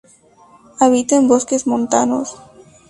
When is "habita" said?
0.79-1.15